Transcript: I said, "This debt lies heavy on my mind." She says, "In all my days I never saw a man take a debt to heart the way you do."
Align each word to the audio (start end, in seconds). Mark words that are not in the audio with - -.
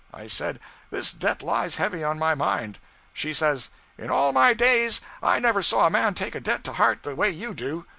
I 0.11 0.25
said, 0.25 0.59
"This 0.89 1.13
debt 1.13 1.43
lies 1.43 1.75
heavy 1.75 2.03
on 2.03 2.17
my 2.17 2.33
mind." 2.33 2.79
She 3.13 3.35
says, 3.35 3.69
"In 3.99 4.09
all 4.09 4.31
my 4.33 4.51
days 4.55 4.99
I 5.21 5.37
never 5.37 5.61
saw 5.61 5.85
a 5.85 5.91
man 5.91 6.15
take 6.15 6.33
a 6.33 6.39
debt 6.39 6.63
to 6.63 6.73
heart 6.73 7.03
the 7.03 7.13
way 7.13 7.29
you 7.29 7.53
do." 7.53 7.85